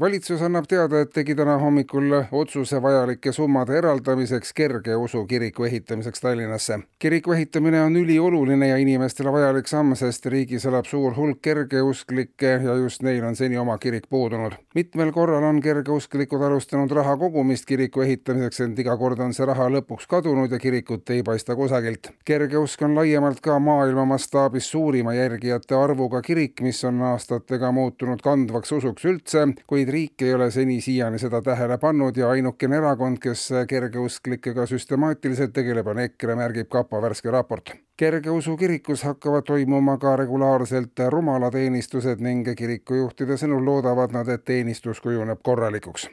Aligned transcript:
valitsus 0.00 0.42
annab 0.42 0.66
teada, 0.68 1.00
et 1.02 1.10
tegi 1.10 1.34
täna 1.34 1.56
hommikul 1.58 2.12
otsuse 2.32 2.78
vajalike 2.82 3.32
summade 3.32 3.74
eraldamiseks 3.78 4.52
kergeusu 4.54 5.24
kiriku 5.26 5.64
ehitamiseks 5.64 6.20
Tallinnasse. 6.20 6.78
kiriku 6.98 7.32
ehitamine 7.32 7.82
on 7.82 7.96
ülioluline 7.96 8.68
ja 8.68 8.76
inimestele 8.76 9.32
vajalik 9.32 9.66
samm, 9.66 9.94
sest 9.94 10.26
riigis 10.26 10.66
elab 10.66 10.86
suur 10.86 11.16
hulk 11.16 11.40
kergeusklikke 11.42 12.52
ja 12.64 12.74
just 12.74 13.02
neil 13.02 13.24
on 13.24 13.36
seni 13.36 13.58
oma 13.58 13.78
kirik 13.78 14.04
puudunud. 14.10 14.52
mitmel 14.74 15.12
korral 15.12 15.42
on 15.42 15.60
kergeusklikud 15.60 16.42
alustanud 16.42 16.90
raha 16.90 17.16
kogumist 17.16 17.66
kiriku 17.66 18.00
ehitamiseks, 18.00 18.60
ent 18.60 18.78
iga 18.78 18.96
kord 18.96 19.18
on 19.18 19.34
see 19.34 19.46
raha 19.46 19.66
lõpuks 19.68 20.06
kadunud 20.08 20.52
ja 20.52 20.58
kirikut 20.58 21.10
ei 21.10 21.22
paista 21.22 21.56
kusagilt. 21.56 22.10
kergeusk 22.24 22.82
on 22.82 22.94
laiemalt 22.94 23.40
ka 23.40 23.58
maailma 23.58 24.04
mastaabis 24.04 24.70
suurima 24.70 25.14
järgijate 25.14 25.74
arvuga 25.74 26.22
kirik, 26.22 26.60
mis 26.60 26.84
on 26.84 27.02
aastatega 27.02 27.72
muutunud 27.72 28.22
kandvaks 28.22 28.72
usuks 28.72 29.04
üldse, 29.04 29.48
kuid 29.66 29.87
kuid 29.88 29.94
riik 29.94 30.22
ei 30.22 30.34
ole 30.34 30.50
seni 30.50 30.80
siiani 30.80 31.18
seda 31.18 31.40
tähele 31.42 31.78
pannud 31.78 32.16
ja 32.16 32.28
ainukene 32.30 32.76
erakond, 32.76 33.18
kes 33.18 33.48
kergeusklikega 33.68 34.66
süstemaatiliselt 34.66 35.52
tegeleb, 35.52 35.86
on 35.86 35.98
EKRE, 35.98 36.34
märgib 36.36 36.68
kapo 36.68 37.00
värske 37.02 37.30
raport. 37.30 37.72
kergeusu 37.96 38.56
kirikus 38.56 39.02
hakkavad 39.02 39.44
toimuma 39.44 39.96
ka 39.98 40.16
regulaarselt 40.16 40.92
rumalateenistused 41.08 42.20
ning 42.20 42.48
kirikujuhtide 42.56 43.36
sõnul 43.36 43.64
loodavad 43.64 44.12
nad, 44.12 44.28
et 44.28 44.44
teenistus 44.44 45.00
kujuneb 45.00 45.40
korralikuks 45.42 46.08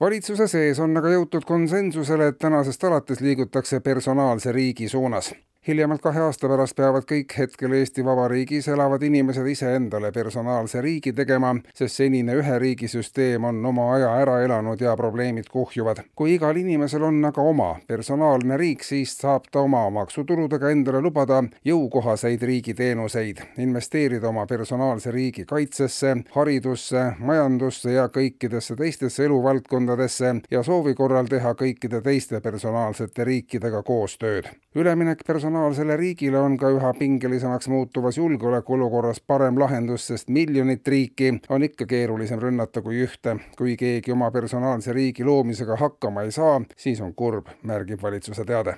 valitsuse 0.00 0.48
sees 0.48 0.80
on 0.80 0.96
aga 0.96 1.12
jõutud 1.12 1.44
konsensusele, 1.44 2.28
et 2.28 2.38
tänasest 2.38 2.84
alates 2.84 3.20
liigutakse 3.20 3.80
personaalse 3.80 4.52
riigi 4.52 4.88
suunas 4.88 5.34
hiljemalt 5.68 6.00
kahe 6.02 6.20
aasta 6.22 6.46
pärast 6.48 6.76
peavad 6.78 7.02
kõik 7.10 7.32
hetkel 7.38 7.72
Eesti 7.74 8.04
Vabariigis 8.06 8.68
elavad 8.70 9.02
inimesed 9.02 9.46
iseendale 9.50 10.12
personaalse 10.14 10.78
riigi 10.82 11.10
tegema, 11.12 11.56
sest 11.74 11.98
senine 11.98 12.36
ühe 12.38 12.58
riigi 12.62 12.86
süsteem 12.88 13.44
on 13.48 13.58
oma 13.66 13.88
aja 13.96 14.12
ära 14.20 14.36
elanud 14.44 14.80
ja 14.80 14.94
probleemid 14.96 15.48
kuhjuvad. 15.50 16.04
kui 16.14 16.34
igal 16.34 16.56
inimesel 16.56 17.02
on 17.02 17.24
aga 17.24 17.42
oma 17.42 17.70
personaalne 17.86 18.56
riik, 18.56 18.84
siis 18.84 19.16
saab 19.18 19.48
ta 19.50 19.60
oma 19.66 19.88
maksutuludega 19.90 20.70
endale 20.70 21.00
lubada 21.02 21.42
jõukohaseid 21.64 22.42
riigiteenuseid, 22.42 23.42
investeerida 23.58 24.28
oma 24.28 24.46
personaalse 24.46 25.10
riigi 25.10 25.44
kaitsesse, 25.44 26.14
haridusse, 26.34 27.04
majandusse 27.18 27.92
ja 27.92 28.06
kõikidesse 28.08 28.76
teistesse 28.76 29.24
eluvaldkondadesse 29.24 30.34
ja 30.50 30.62
soovi 30.62 30.94
korral 30.94 31.26
teha 31.26 31.54
kõikide 31.58 32.02
teiste 32.02 32.40
personaalsete 32.40 33.24
riikidega 33.24 33.82
koostööd. 33.82 34.46
üleminek 34.76 35.26
personaalsele 35.26 35.55
personaalsele 35.56 35.96
riigile 35.96 36.38
on 36.38 36.56
ka 36.60 36.68
üha 36.68 36.92
pingelisemaks 36.98 37.68
muutuvas 37.72 38.18
julgeolekuolukorras 38.18 39.22
parem 39.26 39.58
lahendus, 39.58 40.06
sest 40.06 40.28
miljonit 40.28 40.88
riiki 40.88 41.30
on 41.48 41.62
ikka 41.62 41.86
keerulisem 41.86 42.38
rünnata 42.38 42.82
kui 42.82 43.00
ühte. 43.00 43.38
kui 43.56 43.76
keegi 43.76 44.12
oma 44.12 44.30
personaalse 44.30 44.92
riigi 44.92 45.24
loomisega 45.24 45.76
hakkama 45.76 46.22
ei 46.22 46.30
saa, 46.30 46.60
siis 46.76 47.00
on 47.00 47.14
kurb, 47.14 47.48
märgib 47.62 48.02
valitsuse 48.02 48.44
teade 48.44 48.76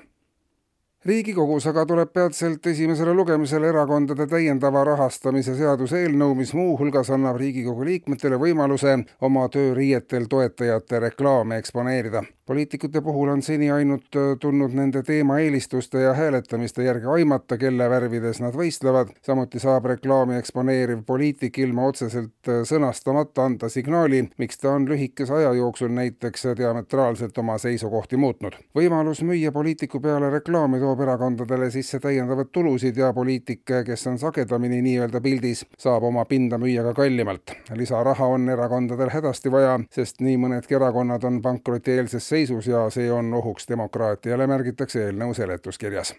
riigikogus 1.04 1.66
aga 1.66 1.86
tuleb 1.86 2.12
peatselt 2.12 2.66
esimesele 2.66 3.14
lugemisele 3.14 3.68
erakondade 3.68 4.26
täiendava 4.26 4.84
rahastamise 4.84 5.54
seaduse 5.58 6.02
eelnõu, 6.04 6.34
mis 6.34 6.54
muuhulgas 6.54 7.10
annab 7.10 7.38
Riigikogu 7.42 7.84
liikmetele 7.84 8.38
võimaluse 8.38 8.98
oma 9.20 9.48
tööriietel 9.48 10.26
toetajate 10.30 11.00
reklaame 11.00 11.58
eksponeerida. 11.58 12.22
Poliitikute 12.48 13.00
puhul 13.00 13.28
on 13.28 13.42
seni 13.42 13.66
ainult 13.70 14.16
äh, 14.16 14.38
tulnud 14.40 14.72
nende 14.72 15.02
teema 15.02 15.36
eelistuste 15.38 16.00
ja 16.00 16.14
hääletamiste 16.16 16.82
järgi 16.82 17.06
aimata, 17.12 17.58
kelle 17.60 17.90
värvides 17.90 18.40
nad 18.40 18.54
võistlevad. 18.56 19.10
samuti 19.22 19.60
saab 19.60 19.84
reklaami 19.92 20.38
eksponeeriv 20.40 21.02
poliitik 21.06 21.58
ilma 21.58 21.84
otseselt 21.90 22.48
äh, 22.48 22.62
sõnastamata 22.70 23.44
anda 23.44 23.68
signaali, 23.68 24.22
miks 24.40 24.62
ta 24.62 24.72
on 24.72 24.86
lühikese 24.88 25.34
aja 25.36 25.50
jooksul 25.58 25.92
näiteks 25.92 26.46
diametraalselt 26.56 27.38
oma 27.38 27.58
seisukohti 27.58 28.16
muutnud. 28.16 28.56
võimalus 28.78 29.20
müüa 29.28 29.52
poliitiku 29.52 30.00
peale 30.00 30.30
reklaami 30.30 30.80
toob 30.80 31.04
erakondadele 31.04 31.70
sisse 31.70 32.00
täiendavaid 32.00 32.48
tulusid 32.52 32.96
ja 32.96 33.12
poliitik, 33.12 33.66
kes 33.84 34.06
on 34.06 34.18
sagedamini 34.18 34.80
nii-öelda 34.88 35.20
pildis, 35.20 35.66
saab 35.76 36.08
oma 36.08 36.24
pinda 36.24 36.56
müüa 36.56 36.86
ka 36.88 36.96
kallimalt. 37.02 37.52
lisaraha 37.74 38.32
on 38.38 38.48
erakondadel 38.48 39.12
hädasti 39.12 39.52
vaja, 39.52 39.76
sest 39.92 40.24
nii 40.24 40.40
mõnedki 40.46 40.80
erakonnad 40.80 41.28
on 41.28 41.42
pankrotieelses 41.42 42.37
seisus 42.38 42.66
ja 42.66 42.86
see 42.90 43.10
on 43.12 43.34
ohuks 43.34 43.68
demokraatiale, 43.68 44.46
märgitakse 44.46 45.06
eelnõu 45.08 45.34
seletuskirjas. 45.34 46.14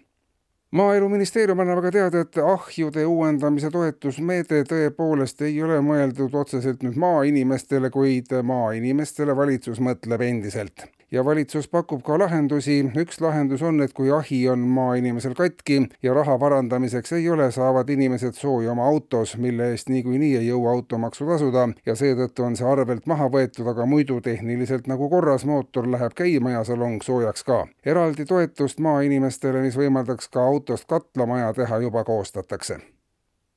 Maaeluministeerium 0.75 1.63
annab 1.63 1.79
aga 1.81 1.91
teada, 1.95 2.21
et 2.25 2.37
ahjude 2.45 3.05
uuendamise 3.09 3.71
toetusmeede 3.73 4.61
tõepoolest 4.69 5.41
ei 5.47 5.57
ole 5.65 5.79
mõeldud 5.81 6.35
otseselt 6.37 6.85
nüüd 6.85 6.99
maainimestele, 7.01 7.89
kuid 7.89 8.35
maainimestele 8.45 9.35
valitsus 9.35 9.81
mõtleb 9.81 10.21
endiselt 10.27 10.85
ja 11.11 11.25
valitsus 11.25 11.67
pakub 11.67 12.03
ka 12.03 12.19
lahendusi. 12.19 12.91
üks 12.95 13.21
lahendus 13.21 13.61
on, 13.61 13.81
et 13.81 13.93
kui 13.93 14.11
ahi 14.11 14.49
on 14.49 14.59
maainimesel 14.59 15.33
katki 15.33 15.81
ja 16.03 16.13
raha 16.13 16.37
parandamiseks 16.39 17.13
ei 17.17 17.29
ole, 17.29 17.51
saavad 17.51 17.89
inimesed 17.89 18.33
sooja 18.33 18.71
oma 18.71 18.85
autos, 18.87 19.37
mille 19.37 19.71
eest 19.71 19.89
niikuinii 19.89 20.35
ei 20.37 20.47
jõua 20.47 20.71
automaksu 20.71 21.25
tasuda 21.25 21.69
ja 21.85 21.95
seetõttu 21.95 22.45
on 22.45 22.55
see 22.59 22.67
arvelt 22.67 23.07
maha 23.07 23.29
võetud, 23.29 23.67
aga 23.67 23.85
muidu 23.85 24.21
tehniliselt 24.21 24.87
nagu 24.87 25.09
korras, 25.09 25.45
mootor 25.45 25.89
läheb 25.91 26.13
käima 26.15 26.57
ja 26.57 26.63
salong 26.63 27.03
soojaks 27.03 27.43
ka. 27.43 27.65
eraldi 27.85 28.25
toetust 28.25 28.79
maainimestele, 28.79 29.61
mis 29.65 29.77
võimaldaks 29.77 30.29
ka 30.29 30.45
autost 30.45 30.87
katlamaja 30.87 31.53
teha, 31.53 31.83
juba 31.87 32.03
koostatakse 32.03 32.79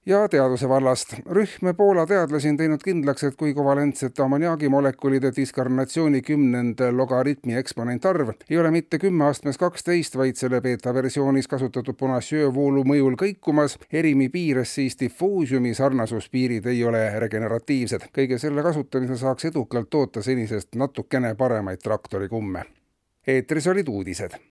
ja 0.06 0.28
teaduse 0.28 0.68
vallast. 0.68 1.14
rühm 1.30 1.74
Poola 1.76 2.06
teadlasi 2.06 2.48
on 2.48 2.56
teinud 2.56 2.82
kindlaks, 2.84 3.24
et 3.24 3.36
kui 3.36 3.54
kovalentsete 3.54 4.22
ammoniaagimolekulide 4.22 5.30
diskarnatsiooni 5.36 6.22
kümnend 6.22 6.82
logaritmi 6.90 7.54
eksponentarv 7.56 8.32
ei 8.50 8.58
ole 8.58 8.70
mitte 8.70 8.98
kümme 8.98 9.24
astmes 9.24 9.58
kaksteist, 9.58 10.16
vaid 10.18 10.36
selle 10.36 10.60
beeta 10.60 10.94
versioonis 10.94 11.48
kasutatud 11.48 11.96
Bonacieux-voolu 11.98 12.84
mõjul 12.84 13.16
kõikumas, 13.20 13.78
erimi 13.92 14.28
piires 14.28 14.74
siis 14.74 14.98
difuusiumi 15.00 15.74
sarnasuspiirid 15.74 16.66
ei 16.66 16.84
ole 16.84 17.04
regeneratiivsed. 17.20 18.10
kõige 18.18 18.38
selle 18.38 18.62
kasutamisel 18.62 19.16
saaks 19.16 19.44
edukalt 19.44 19.90
toota 19.90 20.22
senisest 20.22 20.74
natukene 20.74 21.34
paremaid 21.34 21.78
traktorikumme. 21.78 22.64
eetris 23.26 23.66
olid 23.66 23.88
uudised 23.88 24.34